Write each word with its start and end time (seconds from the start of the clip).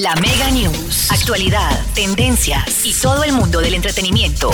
La 0.00 0.14
Mega 0.14 0.50
News. 0.50 1.10
Actualidad, 1.10 1.78
tendencias 1.94 2.86
y 2.86 2.94
todo 2.94 3.22
el 3.22 3.32
mundo 3.32 3.60
del 3.60 3.74
entretenimiento. 3.74 4.50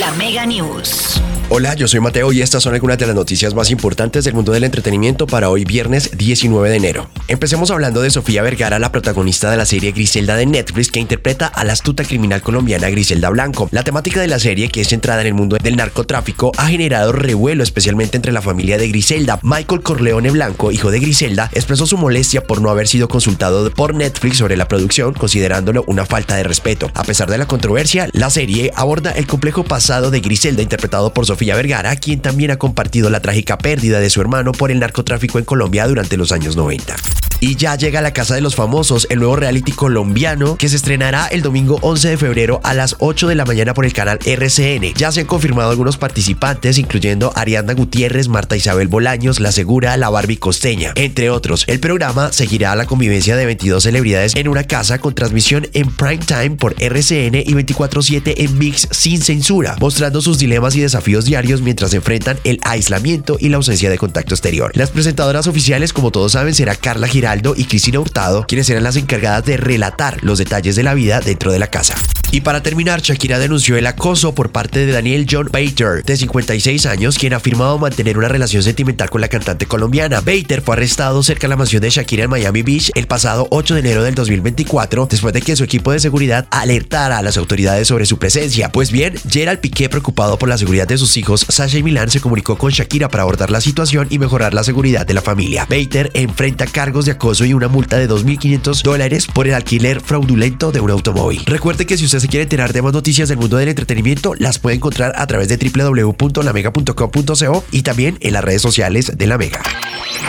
La 0.00 0.10
Mega 0.12 0.46
News. 0.46 1.20
Hola, 1.50 1.74
yo 1.74 1.86
soy 1.86 2.00
Mateo 2.00 2.32
y 2.32 2.40
estas 2.40 2.62
son 2.62 2.74
algunas 2.74 2.96
de 2.96 3.06
las 3.06 3.14
noticias 3.14 3.54
más 3.54 3.70
importantes 3.70 4.24
del 4.24 4.32
mundo 4.32 4.50
del 4.50 4.64
entretenimiento 4.64 5.26
para 5.26 5.50
hoy 5.50 5.66
viernes 5.66 6.16
19 6.16 6.70
de 6.70 6.76
enero. 6.76 7.10
Empecemos 7.28 7.70
hablando 7.70 8.00
de 8.00 8.10
Sofía 8.10 8.42
Vergara, 8.42 8.78
la 8.78 8.90
protagonista 8.90 9.50
de 9.50 9.58
la 9.58 9.66
serie 9.66 9.92
Griselda 9.92 10.36
de 10.36 10.46
Netflix 10.46 10.90
que 10.90 11.00
interpreta 11.00 11.46
a 11.46 11.62
la 11.64 11.74
astuta 11.74 12.02
criminal 12.02 12.40
colombiana 12.40 12.88
Griselda 12.88 13.28
Blanco. 13.28 13.68
La 13.72 13.84
temática 13.84 14.22
de 14.22 14.26
la 14.26 14.38
serie, 14.38 14.70
que 14.70 14.80
es 14.80 14.88
centrada 14.88 15.20
en 15.20 15.26
el 15.26 15.34
mundo 15.34 15.58
del 15.62 15.76
narcotráfico, 15.76 16.50
ha 16.56 16.66
generado 16.68 17.12
revuelo 17.12 17.62
especialmente 17.62 18.16
entre 18.16 18.32
la 18.32 18.42
familia 18.42 18.78
de 18.78 18.88
Griselda. 18.88 19.38
Michael 19.42 19.82
Corleone 19.82 20.30
Blanco, 20.30 20.72
hijo 20.72 20.90
de 20.90 20.98
Griselda, 20.98 21.50
expresó 21.52 21.86
su 21.86 21.98
molestia 21.98 22.42
por 22.42 22.62
no 22.62 22.70
haber 22.70 22.88
sido 22.88 23.06
consultado 23.06 23.70
por 23.70 23.94
Netflix 23.94 24.38
sobre 24.38 24.56
la 24.56 24.63
producción, 24.68 25.14
considerándolo 25.14 25.84
una 25.86 26.06
falta 26.06 26.36
de 26.36 26.44
respeto. 26.44 26.90
A 26.94 27.04
pesar 27.04 27.30
de 27.30 27.38
la 27.38 27.46
controversia, 27.46 28.08
la 28.12 28.30
serie 28.30 28.72
aborda 28.74 29.10
el 29.12 29.26
complejo 29.26 29.64
pasado 29.64 30.10
de 30.10 30.20
Griselda 30.20 30.62
interpretado 30.62 31.12
por 31.12 31.26
Sofía 31.26 31.56
Vergara, 31.56 31.96
quien 31.96 32.20
también 32.20 32.50
ha 32.50 32.56
compartido 32.56 33.10
la 33.10 33.20
trágica 33.20 33.58
pérdida 33.58 34.00
de 34.00 34.10
su 34.10 34.20
hermano 34.20 34.52
por 34.52 34.70
el 34.70 34.80
narcotráfico 34.80 35.38
en 35.38 35.44
Colombia 35.44 35.86
durante 35.86 36.16
los 36.16 36.32
años 36.32 36.56
90. 36.56 37.23
Y 37.46 37.56
ya 37.56 37.76
llega 37.76 37.98
a 37.98 38.02
la 38.02 38.14
Casa 38.14 38.34
de 38.34 38.40
los 38.40 38.54
Famosos, 38.54 39.06
el 39.10 39.18
nuevo 39.18 39.36
reality 39.36 39.70
colombiano 39.70 40.56
que 40.56 40.70
se 40.70 40.76
estrenará 40.76 41.26
el 41.26 41.42
domingo 41.42 41.78
11 41.82 42.08
de 42.08 42.16
febrero 42.16 42.58
a 42.64 42.72
las 42.72 42.96
8 43.00 43.28
de 43.28 43.34
la 43.34 43.44
mañana 43.44 43.74
por 43.74 43.84
el 43.84 43.92
canal 43.92 44.18
RCN. 44.24 44.94
Ya 44.94 45.12
se 45.12 45.20
han 45.20 45.26
confirmado 45.26 45.68
algunos 45.68 45.98
participantes, 45.98 46.78
incluyendo 46.78 47.32
Ariana 47.34 47.74
Gutiérrez, 47.74 48.28
Marta 48.28 48.56
Isabel 48.56 48.88
Bolaños, 48.88 49.40
La 49.40 49.52
Segura, 49.52 49.98
La 49.98 50.08
Barbie 50.08 50.38
Costeña, 50.38 50.92
entre 50.94 51.28
otros. 51.28 51.64
El 51.66 51.80
programa 51.80 52.32
seguirá 52.32 52.74
la 52.76 52.86
convivencia 52.86 53.36
de 53.36 53.44
22 53.44 53.82
celebridades 53.82 54.34
en 54.36 54.48
una 54.48 54.64
casa 54.64 54.98
con 54.98 55.14
transmisión 55.14 55.68
en 55.74 55.90
prime 55.90 56.24
time 56.24 56.52
por 56.52 56.74
RCN 56.78 57.42
y 57.44 57.52
24/7 57.52 58.42
en 58.42 58.56
Mix 58.56 58.88
sin 58.90 59.20
censura, 59.20 59.76
mostrando 59.80 60.22
sus 60.22 60.38
dilemas 60.38 60.76
y 60.76 60.80
desafíos 60.80 61.26
diarios 61.26 61.60
mientras 61.60 61.92
enfrentan 61.92 62.38
el 62.44 62.58
aislamiento 62.62 63.36
y 63.38 63.50
la 63.50 63.58
ausencia 63.58 63.90
de 63.90 63.98
contacto 63.98 64.34
exterior. 64.34 64.72
Las 64.74 64.88
presentadoras 64.88 65.46
oficiales, 65.46 65.92
como 65.92 66.10
todos 66.10 66.32
saben, 66.32 66.54
será 66.54 66.74
Carla 66.74 67.06
Giraldo 67.06 67.33
y 67.56 67.64
Cristina 67.64 68.00
Hurtado, 68.00 68.46
quienes 68.46 68.66
serán 68.66 68.84
las 68.84 68.96
encargadas 68.96 69.44
de 69.44 69.56
relatar 69.56 70.22
los 70.22 70.38
detalles 70.38 70.76
de 70.76 70.82
la 70.82 70.94
vida 70.94 71.20
dentro 71.20 71.52
de 71.52 71.58
la 71.58 71.66
casa. 71.66 71.94
Y 72.34 72.40
para 72.40 72.64
terminar, 72.64 73.00
Shakira 73.00 73.38
denunció 73.38 73.76
el 73.76 73.86
acoso 73.86 74.34
por 74.34 74.50
parte 74.50 74.84
de 74.84 74.90
Daniel 74.90 75.24
John 75.30 75.48
Bater, 75.52 76.02
de 76.04 76.16
56 76.16 76.84
años, 76.86 77.16
quien 77.16 77.32
ha 77.32 77.36
afirmado 77.36 77.78
mantener 77.78 78.18
una 78.18 78.26
relación 78.26 78.60
sentimental 78.64 79.08
con 79.08 79.20
la 79.20 79.28
cantante 79.28 79.66
colombiana. 79.66 80.20
Bater 80.20 80.60
fue 80.60 80.74
arrestado 80.74 81.22
cerca 81.22 81.42
de 81.42 81.50
la 81.50 81.56
mansión 81.56 81.80
de 81.80 81.90
Shakira 81.90 82.24
en 82.24 82.30
Miami 82.30 82.62
Beach 82.62 82.90
el 82.96 83.06
pasado 83.06 83.46
8 83.50 83.74
de 83.74 83.80
enero 83.80 84.02
del 84.02 84.16
2024, 84.16 85.06
después 85.08 85.32
de 85.32 85.42
que 85.42 85.54
su 85.54 85.62
equipo 85.62 85.92
de 85.92 86.00
seguridad 86.00 86.48
alertara 86.50 87.18
a 87.18 87.22
las 87.22 87.36
autoridades 87.36 87.86
sobre 87.86 88.04
su 88.04 88.18
presencia. 88.18 88.72
Pues 88.72 88.90
bien, 88.90 89.14
Gerald 89.30 89.60
Piqué, 89.60 89.88
preocupado 89.88 90.36
por 90.36 90.48
la 90.48 90.58
seguridad 90.58 90.88
de 90.88 90.98
sus 90.98 91.16
hijos, 91.16 91.46
Sasha 91.48 91.78
y 91.78 91.84
Milan 91.84 92.10
se 92.10 92.18
comunicó 92.18 92.58
con 92.58 92.72
Shakira 92.72 93.08
para 93.10 93.22
abordar 93.22 93.52
la 93.52 93.60
situación 93.60 94.08
y 94.10 94.18
mejorar 94.18 94.54
la 94.54 94.64
seguridad 94.64 95.06
de 95.06 95.14
la 95.14 95.22
familia. 95.22 95.68
Bater 95.70 96.10
enfrenta 96.14 96.66
cargos 96.66 97.04
de 97.04 97.12
acoso 97.12 97.44
y 97.44 97.54
una 97.54 97.68
multa 97.68 97.96
de 97.96 98.08
2.500 98.08 98.82
dólares 98.82 99.28
por 99.32 99.46
el 99.46 99.54
alquiler 99.54 100.00
fraudulento 100.00 100.72
de 100.72 100.80
un 100.80 100.90
automóvil. 100.90 101.44
Recuerde 101.46 101.86
que 101.86 101.96
si 101.96 102.06
usted 102.06 102.23
se 102.24 102.28
quiere 102.28 102.44
enterar 102.44 102.72
de 102.72 102.80
más 102.80 102.94
noticias 102.94 103.28
del 103.28 103.36
mundo 103.36 103.58
del 103.58 103.68
entretenimiento, 103.68 104.32
las 104.38 104.58
puede 104.58 104.76
encontrar 104.76 105.12
a 105.14 105.26
través 105.26 105.48
de 105.48 105.58
www.lamega.com.co 105.58 107.64
y 107.70 107.82
también 107.82 108.16
en 108.22 108.32
las 108.32 108.42
redes 108.42 108.62
sociales 108.62 109.12
de 109.14 109.26
La 109.26 109.36
Mega. 109.36 109.60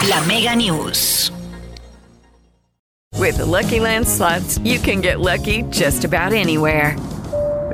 La 0.09 0.19
Mega 0.23 0.57
News. 0.57 1.31
With 3.17 3.37
the 3.37 3.45
Lucky 3.45 3.79
Land 3.79 4.05
slots, 4.05 4.59
you 4.61 4.77
can 4.77 5.01
get 5.01 5.21
lucky 5.21 5.63
just 5.71 6.03
about 6.03 6.33
anywhere. 6.33 6.97